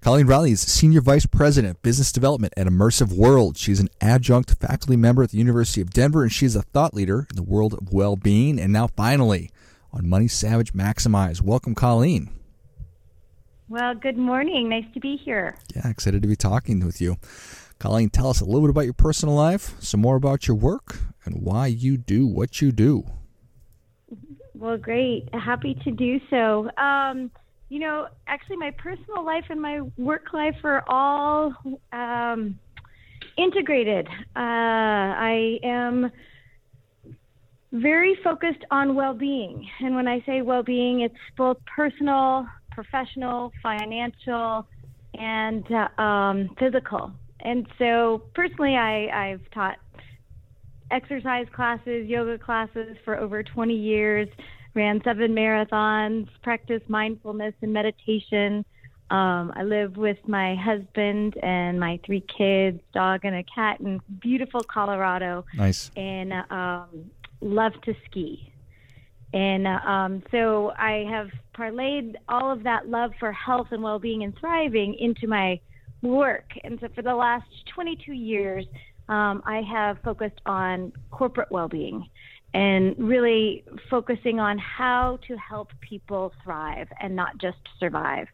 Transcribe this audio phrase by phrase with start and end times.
[0.00, 3.58] Colleen Riley is Senior Vice President, of Business Development at Immersive World.
[3.58, 7.26] She's an adjunct faculty member at the University of Denver, and she's a thought leader
[7.28, 8.58] in the world of well being.
[8.58, 9.50] And now, finally,
[9.92, 11.42] on Money Savage Maximize.
[11.42, 12.30] Welcome, Colleen.
[13.68, 14.70] Well, good morning.
[14.70, 15.54] Nice to be here.
[15.76, 17.18] Yeah, excited to be talking with you.
[17.78, 20.98] Colleen, tell us a little bit about your personal life, some more about your work,
[21.26, 23.04] and why you do what you do.
[24.54, 25.28] Well, great.
[25.34, 26.70] Happy to do so.
[26.78, 27.30] Um,
[27.70, 31.54] you know, actually, my personal life and my work life are all
[31.92, 32.58] um,
[33.38, 34.08] integrated.
[34.36, 34.40] Uh,
[35.16, 36.10] I am
[37.72, 39.66] very focused on well being.
[39.78, 44.66] And when I say well being, it's both personal, professional, financial,
[45.14, 47.12] and uh, um, physical.
[47.38, 49.76] And so, personally, I, I've taught
[50.90, 54.28] exercise classes, yoga classes for over 20 years,
[54.74, 58.64] ran seven marathons, practiced mindfulness and meditation.
[59.10, 64.00] Um, I live with my husband and my three kids, dog and a cat in
[64.20, 65.44] beautiful Colorado.
[65.54, 65.90] Nice.
[65.96, 68.52] And um, love to ski.
[69.32, 74.22] And um, so I have parlayed all of that love for health and well being
[74.22, 75.60] and thriving into my
[76.02, 76.52] work.
[76.64, 78.66] And so for the last 22 years,
[79.08, 82.08] um, I have focused on corporate well being
[82.52, 88.26] and really focusing on how to help people thrive and not just survive.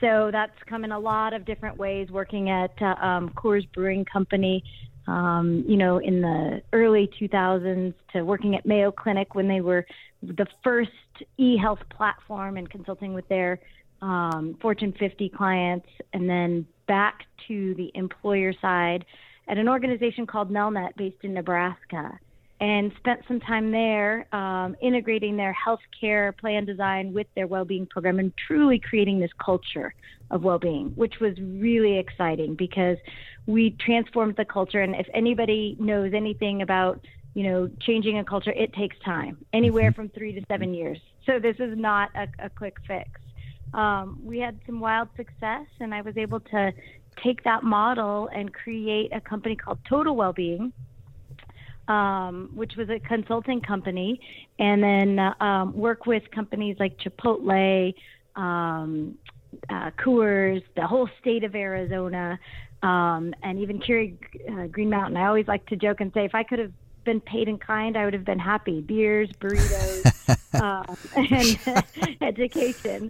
[0.00, 4.04] So that's come in a lot of different ways, working at uh, um, Coors Brewing
[4.04, 4.62] Company
[5.06, 9.86] um, you know, in the early 2000s to working at Mayo Clinic when they were
[10.22, 10.90] the first
[11.36, 13.60] e-health platform and consulting with their
[14.00, 19.04] um, Fortune 50 clients, and then back to the employer side
[19.48, 22.18] at an organization called Nelnet based in Nebraska
[22.60, 28.18] and spent some time there um, integrating their healthcare plan design with their well-being program
[28.18, 29.92] and truly creating this culture
[30.30, 32.96] of well-being, which was really exciting because
[33.46, 34.80] we transformed the culture.
[34.80, 37.04] And if anybody knows anything about
[37.34, 40.02] you know changing a culture, it takes time, anywhere mm-hmm.
[40.02, 40.98] from three to seven years.
[41.26, 43.10] So this is not a, a quick fix.
[43.72, 46.72] Um, we had some wild success, and I was able to
[47.22, 50.72] take that model and create a company called Total Wellbeing
[51.88, 54.20] um, which was a consulting company,
[54.58, 57.94] and then uh, um, work with companies like Chipotle,
[58.36, 59.16] um,
[59.68, 62.38] uh, Coors, the whole state of Arizona,
[62.82, 64.16] um, and even Keurig
[64.50, 65.16] uh, Green Mountain.
[65.16, 66.72] I always like to joke and say if I could have
[67.04, 68.80] been paid in kind, I would have been happy.
[68.80, 70.08] Beers, burritos,
[70.60, 70.96] um,
[72.10, 73.08] and education.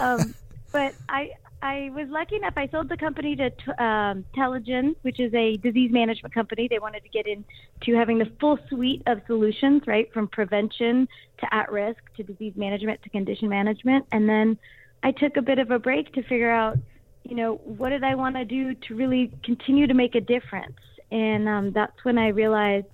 [0.00, 0.34] Um,
[0.72, 1.30] but I,
[1.66, 2.54] I was lucky enough.
[2.56, 3.44] I sold the company to
[3.82, 6.68] um, Telligen, which is a disease management company.
[6.70, 11.08] They wanted to get into having the full suite of solutions, right, from prevention
[11.40, 14.06] to at risk to disease management to condition management.
[14.12, 14.56] And then
[15.02, 16.78] I took a bit of a break to figure out,
[17.24, 20.78] you know, what did I want to do to really continue to make a difference.
[21.10, 22.86] And um, that's when I realized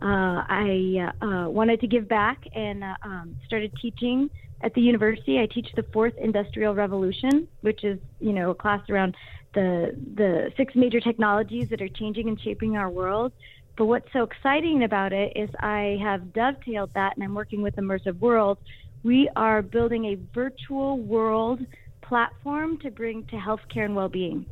[0.00, 4.30] uh, I uh, uh, wanted to give back and uh, um, started teaching
[4.62, 5.38] at the university.
[5.38, 9.16] I teach the fourth industrial revolution, which is you know a class around
[9.54, 13.32] the the six major technologies that are changing and shaping our world.
[13.76, 17.76] But what's so exciting about it is I have dovetailed that, and I'm working with
[17.76, 18.58] Immersive World.
[19.02, 21.60] We are building a virtual world
[22.02, 24.46] platform to bring to healthcare and well-being.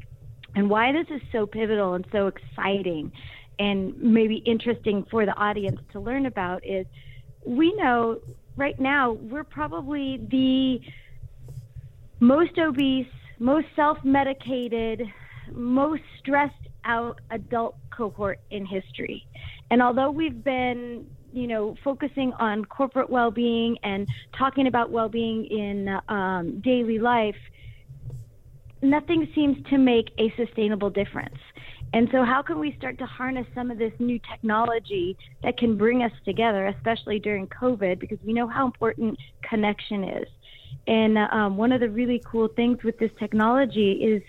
[0.56, 3.12] And why this is so pivotal and so exciting
[3.60, 6.86] and maybe interesting for the audience to learn about is
[7.44, 8.18] we know
[8.60, 10.78] right now we're probably the
[12.20, 13.06] most obese,
[13.38, 15.02] most self medicated,
[15.52, 16.54] most stressed
[16.84, 19.26] out adult cohort in history.
[19.70, 24.06] And although we've been, you know, focusing on corporate well being and
[24.38, 27.36] talking about well being in um, daily life,
[28.82, 31.38] nothing seems to make a sustainable difference.
[31.92, 35.76] And so, how can we start to harness some of this new technology that can
[35.76, 40.28] bring us together, especially during COVID, because we know how important connection is.
[40.86, 44.22] And um, one of the really cool things with this technology is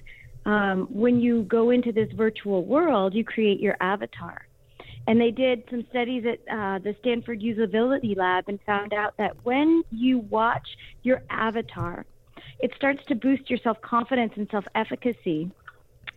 [0.45, 4.47] um, when you go into this virtual world, you create your avatar.
[5.07, 9.35] And they did some studies at uh, the Stanford Usability Lab and found out that
[9.43, 10.67] when you watch
[11.03, 12.05] your avatar,
[12.59, 15.51] it starts to boost your self confidence and self efficacy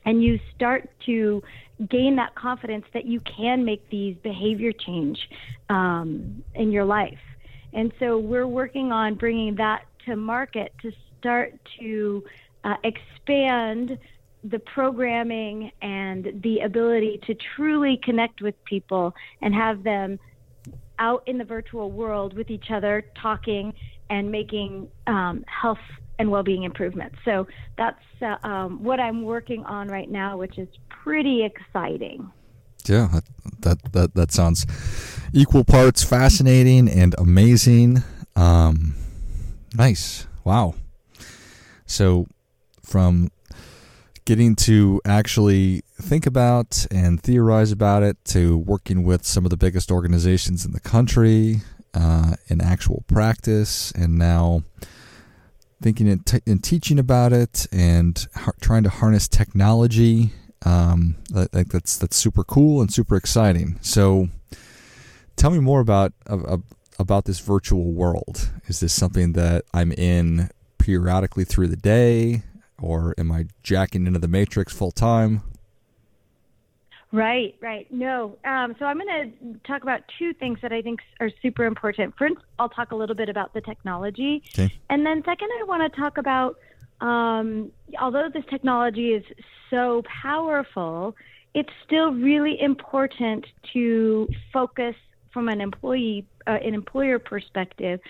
[0.05, 1.43] and you start to
[1.89, 5.19] gain that confidence that you can make these behavior change
[5.69, 7.19] um, in your life.
[7.73, 12.23] And so we're working on bringing that to market to start to
[12.63, 13.99] uh, expand
[14.45, 20.19] the programming and the ability to truly connect with people and have them
[20.99, 23.73] out in the virtual world with each other, talking
[24.11, 25.79] and making um, health
[26.19, 27.17] and well-being improvements.
[27.25, 27.47] So
[27.77, 32.31] that's uh, um, what I'm working on right now, which is pretty exciting.
[32.87, 33.25] Yeah, that,
[33.61, 34.67] that that that sounds
[35.33, 38.03] equal parts fascinating and amazing.
[38.37, 38.95] Um,
[39.75, 40.27] nice.
[40.45, 40.75] Wow.
[41.87, 42.27] So
[42.83, 43.31] from
[44.25, 49.57] getting to actually think about and theorize about it to working with some of the
[49.57, 51.61] biggest organizations in the country
[51.95, 54.63] uh, in actual practice and now
[55.83, 60.33] thinking and, and teaching about it and ha- trying to harness technology
[60.67, 64.29] um, I think that's that's super cool and super exciting so
[65.37, 66.59] tell me more about uh,
[66.99, 70.49] about this virtual world is this something that i'm in
[70.79, 72.45] periodically through the day
[72.81, 75.43] or am I jacking into the matrix full time?
[77.15, 77.87] Right, right.
[77.93, 78.37] No.
[78.45, 82.13] Um, so I'm going to talk about two things that I think are super important.
[82.19, 84.43] First, I'll talk a little bit about the technology.
[84.53, 84.75] Okay.
[84.91, 86.57] And then, second, I want to talk about
[87.01, 87.71] um,
[88.01, 89.25] although this technology is
[89.71, 91.15] so powerful,
[91.55, 94.97] it's still really important to focus
[95.33, 98.01] from an employee, uh, an employer perspective,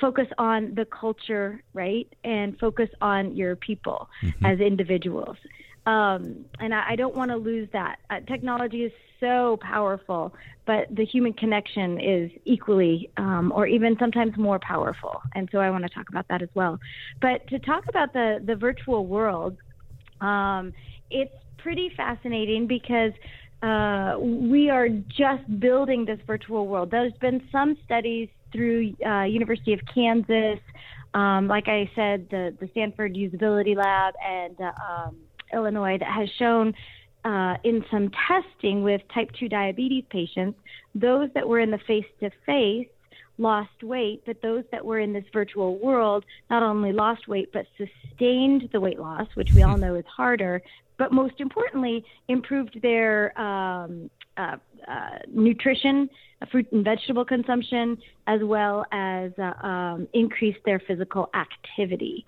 [0.00, 4.46] focus on the culture, right, and focus on your people mm-hmm.
[4.46, 5.36] as individuals.
[5.86, 7.96] Um, and I, I don't want to lose that.
[8.10, 10.34] Uh, technology is so powerful,
[10.66, 15.20] but the human connection is equally, um, or even sometimes more powerful.
[15.34, 16.78] And so I want to talk about that as well.
[17.20, 19.56] But to talk about the the virtual world,
[20.20, 20.72] um,
[21.10, 23.12] it's pretty fascinating because
[23.62, 26.90] uh, we are just building this virtual world.
[26.90, 30.60] There's been some studies through uh, University of Kansas,
[31.14, 35.16] um, like I said, the the Stanford Usability Lab and uh, um,
[35.52, 36.74] Illinois that has shown
[37.24, 40.58] uh, in some testing with type 2 diabetes patients,
[40.94, 42.88] those that were in the face to face
[43.38, 47.66] lost weight, but those that were in this virtual world not only lost weight, but
[47.76, 50.62] sustained the weight loss, which we all know is harder,
[50.98, 54.56] but most importantly, improved their um, uh,
[54.86, 56.08] uh, nutrition,
[56.50, 57.96] fruit and vegetable consumption,
[58.26, 62.24] as well as uh, um, increased their physical activity.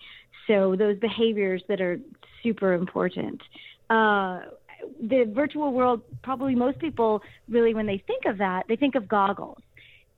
[0.47, 1.99] So those behaviors that are
[2.43, 3.43] super important.
[3.91, 4.41] Uh,
[5.01, 9.09] the virtual world, probably most people really, when they think of that, they think of
[9.09, 9.59] goggles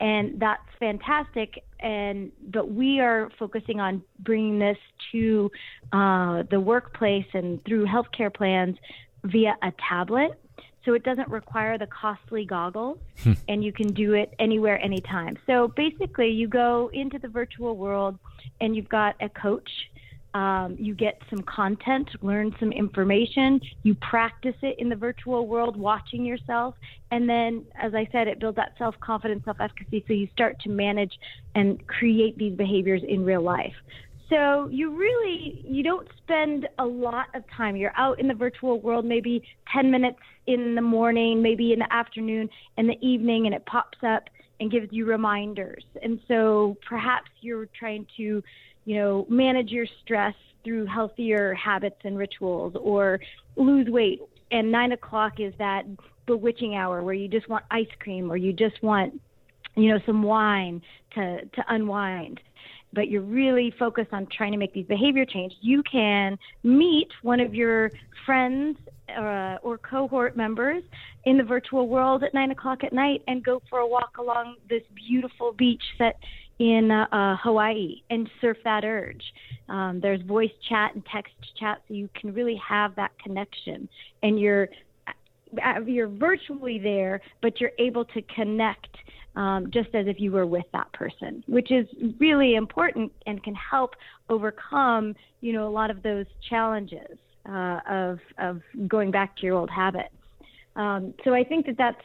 [0.00, 1.64] and that's fantastic.
[1.80, 4.78] And but we are focusing on bringing this
[5.12, 5.50] to
[5.92, 8.76] uh, the workplace and through healthcare plans
[9.24, 10.40] via a tablet.
[10.84, 13.32] So it doesn't require the costly goggles, hmm.
[13.46, 15.36] and you can do it anywhere, anytime.
[15.46, 18.18] So basically, you go into the virtual world,
[18.60, 19.70] and you've got a coach
[20.34, 25.76] um, you get some content, learn some information, you practice it in the virtual world,
[25.76, 26.74] watching yourself,
[27.10, 30.04] and then, as I said, it builds that self confidence, self efficacy.
[30.06, 31.12] So you start to manage
[31.54, 33.74] and create these behaviors in real life.
[34.28, 37.76] So you really you don't spend a lot of time.
[37.76, 39.42] You're out in the virtual world, maybe
[39.72, 43.98] 10 minutes in the morning, maybe in the afternoon, in the evening, and it pops
[44.06, 44.24] up
[44.60, 45.84] and gives you reminders.
[46.02, 48.42] And so perhaps you're trying to
[48.88, 53.20] you know, manage your stress through healthier habits and rituals or
[53.54, 54.22] lose weight.
[54.50, 55.82] And nine o'clock is that
[56.26, 59.20] bewitching hour where you just want ice cream or you just want,
[59.76, 60.80] you know, some wine
[61.14, 62.40] to, to unwind.
[62.94, 65.52] But you're really focused on trying to make these behavior change.
[65.60, 67.90] You can meet one of your
[68.24, 68.78] friends
[69.14, 70.82] uh, or cohort members
[71.26, 74.56] in the virtual world at nine o'clock at night and go for a walk along
[74.70, 76.16] this beautiful beach that
[76.58, 79.22] in uh, uh, Hawaii and surf that urge.
[79.68, 83.88] Um, there's voice chat and text chat, so you can really have that connection.
[84.22, 84.68] And you're
[85.06, 88.88] uh, you're virtually there, but you're able to connect
[89.36, 91.86] um, just as if you were with that person, which is
[92.18, 93.94] really important and can help
[94.28, 99.56] overcome, you know, a lot of those challenges uh, of of going back to your
[99.56, 100.14] old habits.
[100.78, 102.00] Um, so I think that that's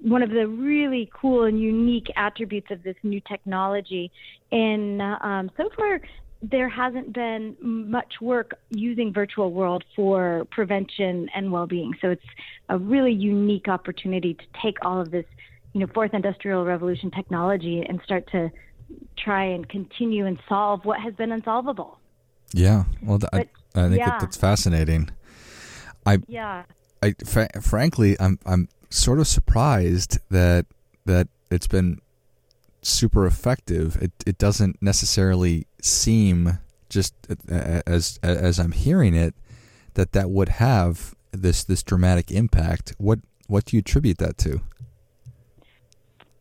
[0.00, 4.12] one of the really cool and unique attributes of this new technology.
[4.52, 6.00] And um, so far,
[6.40, 11.92] there hasn't been much work using virtual world for prevention and well-being.
[12.00, 12.24] So it's
[12.68, 15.26] a really unique opportunity to take all of this,
[15.72, 18.50] you know, fourth industrial revolution technology and start to
[19.16, 21.98] try and continue and solve what has been unsolvable.
[22.52, 24.18] Yeah, well, but, I, I think yeah.
[24.20, 25.10] that's fascinating.
[26.06, 26.62] I yeah.
[27.04, 30.66] I fr- frankly, I'm I'm sort of surprised that
[31.04, 32.00] that it's been
[32.82, 33.96] super effective.
[34.00, 36.58] It it doesn't necessarily seem
[36.88, 39.34] just uh, as as I'm hearing it
[39.94, 42.94] that that would have this this dramatic impact.
[42.98, 43.18] What
[43.48, 44.62] what do you attribute that to?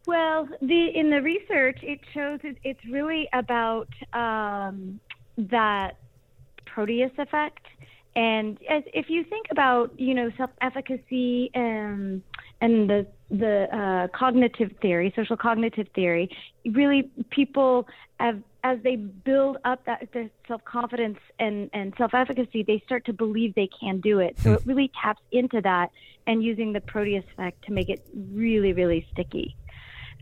[0.05, 4.99] Well, the in the research, it shows it, it's really about um,
[5.37, 5.97] that
[6.65, 7.65] Proteus effect.
[8.15, 12.21] And as, if you think about, you know, self-efficacy and
[12.61, 16.29] and the the uh, cognitive theory, social cognitive theory,
[16.65, 17.87] really people
[18.19, 23.05] have as they build up that the self confidence and, and self efficacy, they start
[23.05, 24.37] to believe they can do it.
[24.43, 25.89] So it really taps into that
[26.27, 29.57] and using the Proteus effect to make it really, really sticky.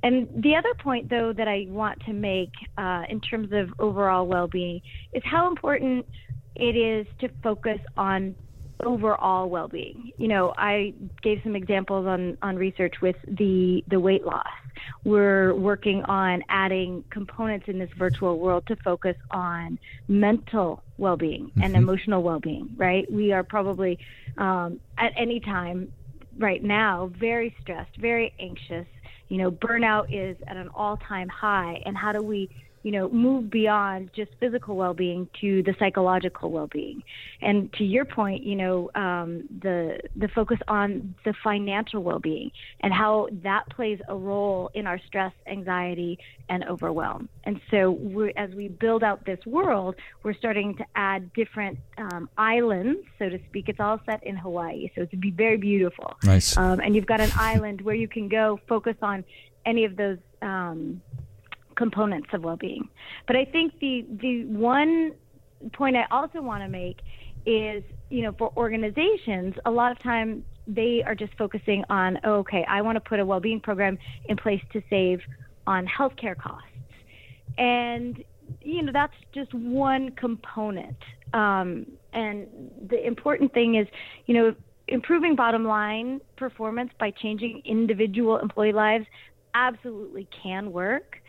[0.04, 4.26] And the other point, though, that I want to make uh, in terms of overall
[4.26, 4.82] well being
[5.14, 6.08] is how important
[6.56, 8.36] it is to focus on
[8.84, 10.12] overall well-being.
[10.18, 14.48] You know, I gave some examples on on research with the the weight loss.
[15.04, 21.62] We're working on adding components in this virtual world to focus on mental well-being mm-hmm.
[21.62, 22.74] and emotional well-being.
[22.78, 23.12] Right?
[23.12, 24.00] We are probably
[24.38, 25.92] um, at any time
[26.38, 28.88] right now very stressed, very anxious.
[29.30, 32.50] You know, burnout is at an all-time high, and how do we
[32.84, 37.04] you know, move beyond just physical well-being to the psychological well-being.
[37.42, 42.94] And to your point, you know, um, the the focus on the financial well-being and
[42.94, 46.20] how that plays a role in our stress, anxiety,
[46.50, 47.30] and overwhelm.
[47.46, 53.00] And so, as we build out this world, we're starting to add different um, islands,
[53.18, 53.70] so to speak.
[53.70, 56.18] It's all set in Hawaii, so it's be very beautiful.
[56.24, 56.58] Nice.
[56.58, 59.24] Um, and you've got an island where you can go focus on
[59.66, 60.18] any of those.
[60.42, 61.02] Um,
[61.82, 62.88] components of well-being.
[63.28, 65.14] But I think the the one
[65.74, 67.00] point I also want to make
[67.46, 72.36] is, you know, for organizations, a lot of time they are just focusing on, oh,
[72.44, 75.20] okay, I want to put a well-being program in place to save
[75.66, 76.68] on healthcare costs,
[77.58, 78.24] and
[78.62, 81.02] you know that's just one component.
[81.34, 82.48] Um, and
[82.90, 83.88] the important thing is,
[84.28, 84.56] you know,
[84.88, 89.06] improving bottom line performance by changing individual employee lives
[89.54, 91.21] absolutely can work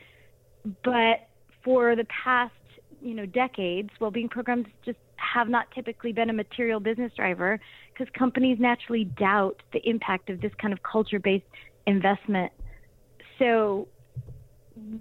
[0.84, 1.28] but
[1.64, 2.52] for the past,
[3.00, 7.60] you know, decades, well-being programs just have not typically been a material business driver
[7.92, 11.44] because companies naturally doubt the impact of this kind of culture-based
[11.86, 12.52] investment.
[13.38, 13.88] So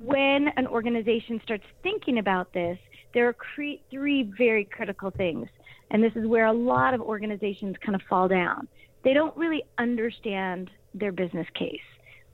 [0.04, 2.78] when an organization starts thinking about this,
[3.14, 5.48] there are cre- three very critical things.
[5.90, 8.68] And this is where a lot of organizations kind of fall down.
[9.04, 11.80] They don't really understand their business case.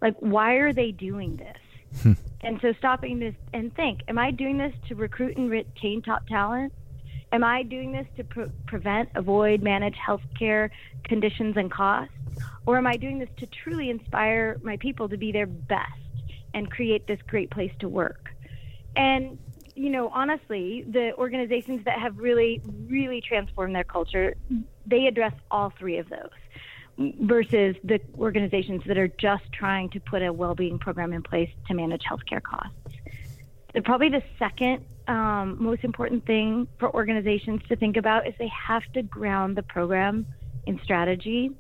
[0.02, 1.58] Like, why are they doing this?
[2.42, 6.28] And so stopping this and think, am I doing this to recruit and retain top
[6.28, 6.74] talent?
[7.32, 10.70] Am I doing this to pre- prevent, avoid, manage healthcare
[11.04, 12.14] conditions and costs?
[12.66, 15.92] Or am I doing this to truly inspire my people to be their best
[16.54, 18.30] and create this great place to work?
[18.96, 19.38] And,
[19.76, 24.36] you know, honestly, the organizations that have really, really transformed their culture,
[24.86, 26.30] they address all three of those
[26.98, 31.74] versus the organizations that are just trying to put a well-being program in place to
[31.74, 32.74] manage healthcare costs.
[33.74, 38.52] So probably the second um, most important thing for organizations to think about is they
[38.68, 40.26] have to ground the program
[40.66, 41.52] in strategy.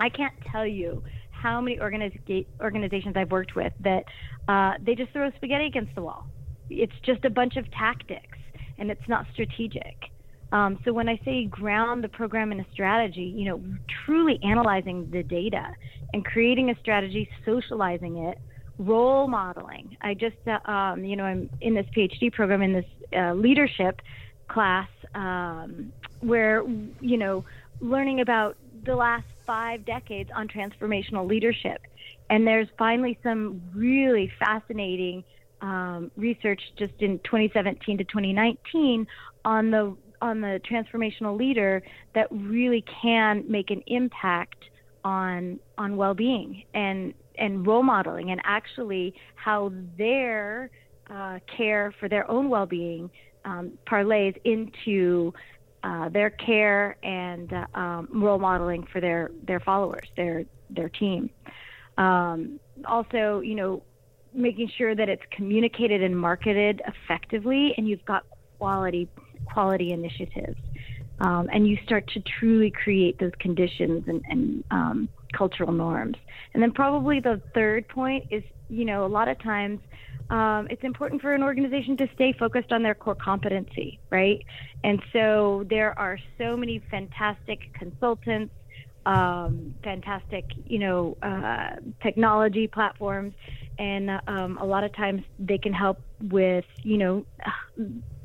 [0.00, 4.04] I can't tell you how many organiza- organizations I've worked with that
[4.48, 6.26] uh, they just throw spaghetti against the wall.
[6.68, 8.38] It's just a bunch of tactics,
[8.78, 9.96] and it's not strategic.
[10.54, 13.60] Um, so when I say ground the program in a strategy, you know,
[14.06, 15.66] truly analyzing the data
[16.12, 18.38] and creating a strategy, socializing it,
[18.78, 19.96] role modeling.
[20.00, 22.84] I just, uh, um, you know, I'm in this PhD program in this
[23.16, 24.00] uh, leadership
[24.46, 26.62] class um, where,
[27.00, 27.44] you know,
[27.80, 28.56] learning about
[28.86, 31.82] the last five decades on transformational leadership.
[32.30, 35.24] And there's finally some really fascinating
[35.60, 39.06] um, research just in 2017 to 2019
[39.44, 41.82] on the on the transformational leader
[42.14, 44.64] that really can make an impact
[45.04, 50.70] on on well-being and and role modeling and actually how their
[51.10, 53.10] uh, care for their own well-being
[53.44, 55.34] um, parlays into
[55.82, 61.28] uh, their care and uh, um, role modeling for their their followers, their their team.
[61.98, 63.82] Um, also, you know,
[64.32, 68.24] making sure that it's communicated and marketed effectively, and you've got
[68.58, 69.06] quality
[69.54, 70.60] quality initiatives.
[71.20, 75.08] Um, and you start to truly create those conditions and, and um,
[75.40, 76.16] cultural norms.
[76.52, 79.78] And then probably the third point is, you know, a lot of times
[80.30, 84.40] um, it's important for an organization to stay focused on their core competency, right?
[84.82, 88.52] And so there are so many fantastic consultants,
[89.06, 93.34] um, fantastic, you know, uh, technology platforms,
[93.78, 95.98] and um, a lot of times they can help
[96.30, 97.26] with, you know,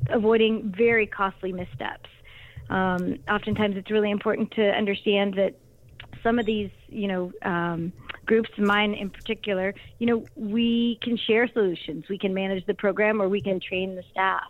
[0.08, 2.08] avoiding very costly missteps.
[2.68, 5.54] Um, oftentimes, it's really important to understand that
[6.22, 7.92] some of these, you know, um,
[8.26, 12.04] groups, mine in particular, you know, we can share solutions.
[12.08, 14.46] We can manage the program or we can train the staff.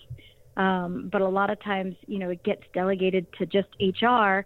[0.57, 4.45] Um, but a lot of times, you know, it gets delegated to just HR,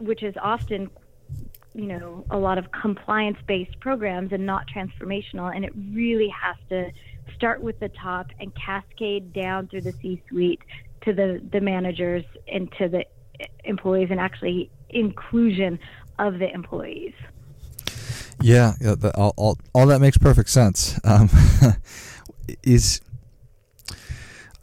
[0.00, 0.90] which is often,
[1.74, 5.54] you know, a lot of compliance based programs and not transformational.
[5.54, 6.90] And it really has to
[7.34, 10.60] start with the top and cascade down through the C suite
[11.02, 13.04] to the, the managers and to the
[13.64, 15.78] employees and actually inclusion
[16.18, 17.14] of the employees.
[18.40, 20.98] Yeah, yeah the, all, all, all that makes perfect sense.
[21.04, 21.28] Um,
[22.62, 23.00] is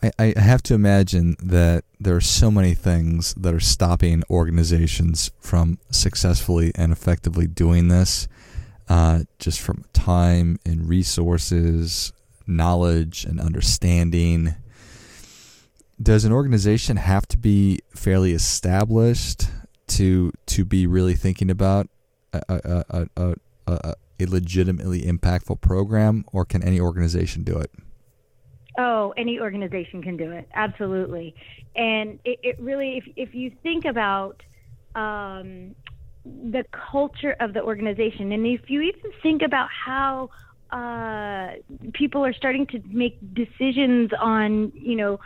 [0.03, 5.31] I, I have to imagine that there are so many things that are stopping organizations
[5.39, 8.27] from successfully and effectively doing this,
[8.89, 12.13] uh, just from time and resources,
[12.55, 14.55] knowledge and understanding.
[16.01, 19.45] Does an organization have to be fairly established
[19.87, 21.87] to to be really thinking about
[22.33, 23.35] a, a, a,
[23.67, 27.71] a, a legitimately impactful program, or can any organization do it?
[28.77, 30.47] Oh, any organization can do it.
[30.53, 31.35] Absolutely.
[31.75, 34.41] And it, it really, if, if you think about
[34.95, 35.75] um,
[36.23, 40.29] the culture of the organization, and if you even think about how
[40.71, 41.51] uh,
[41.93, 45.19] people are starting to make decisions on, you know,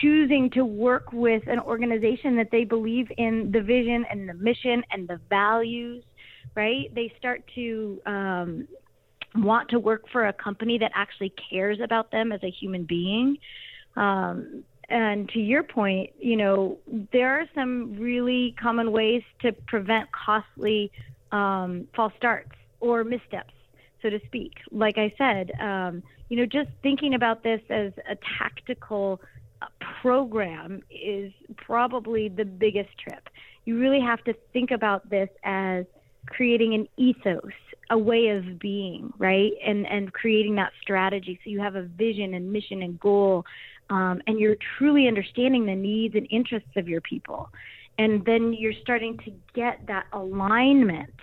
[0.00, 4.84] choosing to work with an organization that they believe in the vision and the mission
[4.90, 6.04] and the values
[6.54, 6.92] right?
[6.94, 8.68] They start to um,
[9.34, 13.38] want to work for a company that actually cares about them as a human being.
[13.96, 16.78] Um, and to your point, you know,
[17.12, 20.90] there are some really common ways to prevent costly
[21.30, 23.52] um, false starts or missteps,
[24.02, 24.52] so to speak.
[24.70, 29.20] Like I said, um, you know, just thinking about this as a tactical
[29.62, 29.66] uh,
[30.02, 33.28] program is probably the biggest trip.
[33.64, 35.84] You really have to think about this as
[36.26, 37.52] creating an ethos,
[37.90, 39.52] a way of being, right?
[39.64, 43.44] And and creating that strategy so you have a vision and mission and goal,
[43.90, 47.50] um, and you're truly understanding the needs and interests of your people,
[47.98, 51.14] and then you're starting to get that alignment.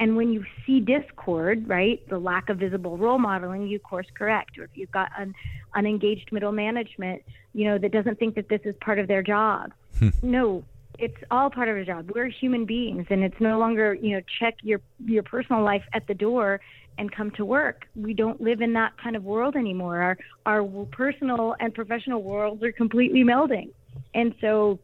[0.00, 4.58] And when you see discord, right, the lack of visible role modeling, you course correct.
[4.58, 5.34] Or if you've got an
[5.74, 9.72] unengaged middle management, you know, that doesn't think that this is part of their job,
[9.98, 10.08] hmm.
[10.22, 10.64] no,
[10.98, 12.10] it's all part of a job.
[12.14, 16.06] We're human beings, and it's no longer you know check your your personal life at
[16.06, 16.60] the door
[16.98, 17.86] and come to work.
[17.94, 20.00] We don't live in that kind of world anymore.
[20.00, 23.70] Our our personal and professional worlds are completely melding,
[24.14, 24.78] and so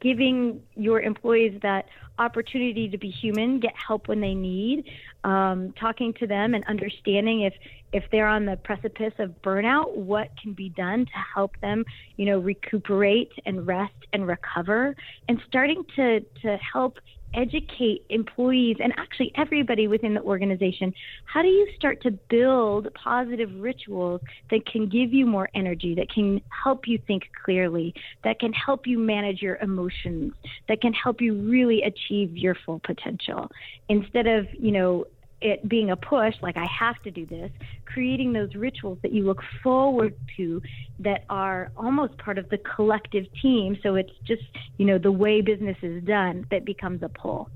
[0.00, 1.86] giving your employees that
[2.18, 4.84] opportunity to be human, get help when they need,
[5.24, 7.54] um, talking to them and understanding if
[7.92, 11.84] if they're on the precipice of burnout, what can be done to help them,
[12.16, 14.96] you know, recuperate and rest and recover,
[15.28, 16.98] and starting to to help
[17.34, 20.92] educate employees and actually everybody within the organization.
[21.24, 24.20] How do you start to build positive rituals
[24.50, 28.86] that can give you more energy that can help you think clearly that can help
[28.86, 30.32] you manage your emotions
[30.68, 33.50] that can help you really achieve your full potential?
[33.88, 35.06] Instead of you know
[35.40, 37.50] it being a push, like I have to do this,
[37.84, 40.62] creating those rituals that you look forward to
[41.00, 43.76] that are almost part of the collective team.
[43.82, 44.42] So it's just,
[44.78, 47.50] you know, the way business is done that becomes a pull.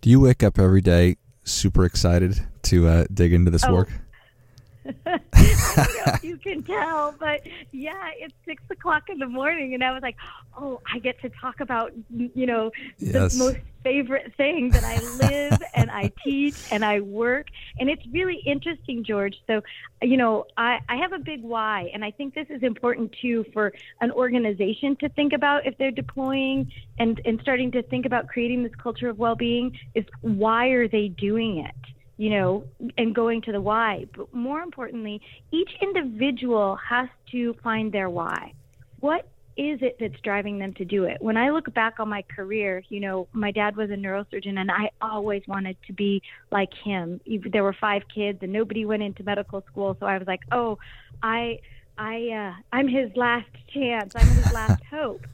[0.00, 3.74] Do you wake up every day super excited to uh, dig into this oh.
[3.74, 3.88] work?
[3.90, 4.77] I don't know if
[6.22, 7.40] you can tell, but
[7.72, 10.16] yeah, it's six o'clock in the morning, and I was like,
[10.56, 13.32] "Oh, I get to talk about you know yes.
[13.32, 17.48] the most favorite thing that I live and I teach and I work,
[17.78, 19.36] and it's really interesting, George.
[19.46, 19.62] So,
[20.02, 23.44] you know, I I have a big why, and I think this is important too
[23.52, 28.28] for an organization to think about if they're deploying and and starting to think about
[28.28, 29.78] creating this culture of well-being.
[29.94, 31.74] Is why are they doing it?
[32.18, 32.64] You know,
[32.98, 34.06] and going to the why.
[34.14, 38.52] But more importantly, each individual has to find their why.
[39.00, 39.26] What
[39.56, 41.18] is it that's driving them to do it?
[41.20, 44.70] When I look back on my career, you know, my dad was a neurosurgeon and
[44.70, 47.20] I always wanted to be like him.
[47.50, 50.78] There were five kids and nobody went into medical school, so I was like, "Oh,
[51.22, 51.60] I
[51.96, 54.14] I uh I'm his last chance.
[54.16, 55.24] I'm his last hope."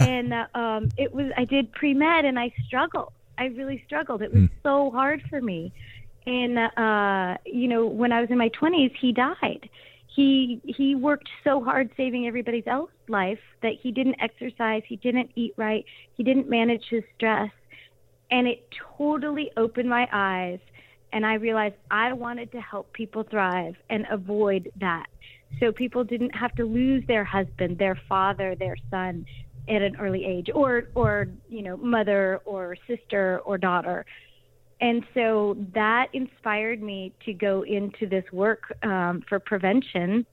[0.00, 3.12] And uh, um it was I did pre-med and I struggled.
[3.38, 4.22] I really struggled.
[4.22, 4.50] It was mm.
[4.62, 5.72] so hard for me
[6.26, 9.68] And uh, you know, when I was in my 20s, he died.
[10.14, 15.30] He he worked so hard saving everybody else's life that he didn't exercise, he didn't
[15.36, 15.84] eat right,
[16.16, 17.50] he didn't manage his stress,
[18.30, 18.66] and it
[18.98, 20.58] totally opened my eyes.
[21.14, 25.06] And I realized I wanted to help people thrive and avoid that.
[25.60, 29.26] So people didn't have to lose their husband, their father, their son
[29.68, 34.04] at an early age or or you know mother or sister or daughter
[34.82, 40.26] and so that inspired me to go into this work um, for prevention.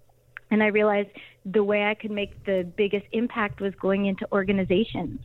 [0.52, 1.10] And i realized
[1.46, 5.20] the way i could make the biggest impact was going into organizations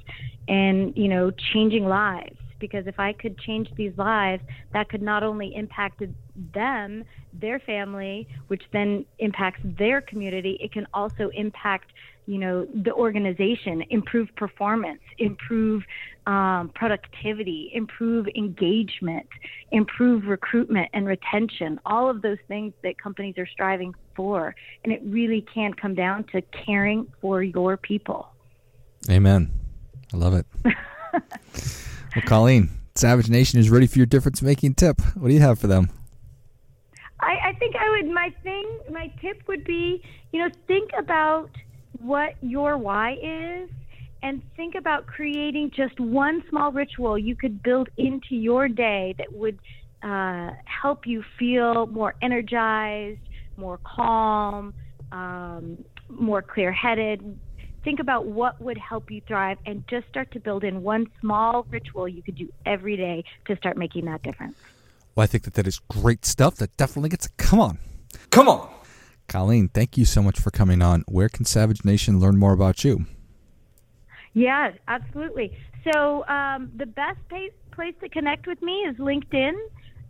[0.49, 5.23] and you know changing lives because if i could change these lives that could not
[5.23, 6.03] only impact
[6.53, 11.93] them their family which then impacts their community it can also impact
[12.27, 15.83] you know the organization improve performance improve
[16.27, 19.29] um, productivity improve engagement
[19.73, 24.55] improve recruitment and retention all of those things that companies are striving for.
[24.83, 28.29] And it really can come down to caring for your people.
[29.11, 29.51] Amen.
[30.13, 30.47] I love it
[32.15, 35.59] well colleen savage nation is ready for your difference making tip what do you have
[35.59, 35.91] for them
[37.21, 38.13] I, I think I would.
[38.13, 41.49] My thing, my tip would be, you know, think about
[41.99, 43.71] what your why is
[44.23, 49.33] and think about creating just one small ritual you could build into your day that
[49.33, 49.59] would
[50.03, 53.21] uh, help you feel more energized,
[53.57, 54.75] more calm,
[55.13, 57.39] um, more clear headed.
[57.85, 61.67] Think about what would help you thrive and just start to build in one small
[61.71, 64.57] ritual you could do every day to start making that difference.
[65.15, 66.57] Well, I think that that is great stuff.
[66.57, 67.79] That definitely gets a come on.
[68.31, 68.71] Come on.
[69.29, 71.05] Colleen, thank you so much for coming on.
[71.09, 73.07] Where can Savage Nation learn more about you?
[74.33, 75.57] Yeah, absolutely.
[75.93, 79.55] So um, the best place to connect with me is LinkedIn,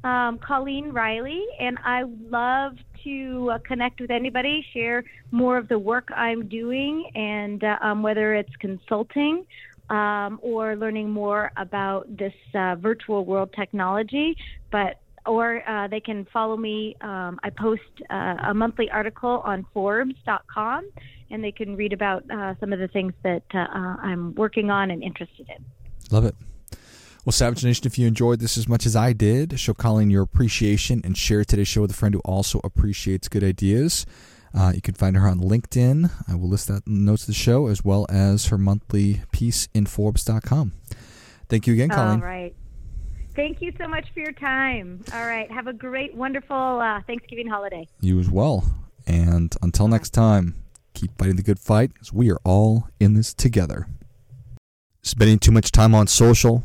[0.04, 5.78] um, Colleen Riley, and I love to uh, connect with anybody, share more of the
[5.78, 9.46] work I'm doing, and uh, um, whether it's consulting
[9.90, 14.36] um, or learning more about this uh, virtual world technology.
[14.70, 16.96] But or uh, they can follow me.
[17.00, 20.90] Um, I post uh, a monthly article on Forbes.com,
[21.30, 24.90] and they can read about uh, some of the things that uh, I'm working on
[24.90, 25.64] and interested in.
[26.10, 26.34] Love it.
[27.24, 30.22] Well, Savage Nation, if you enjoyed this as much as I did, show Colleen your
[30.22, 34.04] appreciation and share today's show with a friend who also appreciates good ideas.
[34.52, 36.10] Uh, you can find her on LinkedIn.
[36.28, 39.68] I will list that in notes of the show as well as her monthly piece
[39.72, 40.74] in Forbes.com.
[41.48, 42.20] Thank you again, Colleen.
[42.20, 42.54] All right.
[43.34, 45.02] Thank you so much for your time.
[45.14, 45.50] All right.
[45.50, 47.88] Have a great, wonderful uh, Thanksgiving holiday.
[48.00, 48.64] You as well.
[49.06, 53.32] And until next time, keep fighting the good fight because we are all in this
[53.32, 53.88] together.
[55.02, 56.64] Spending too much time on social?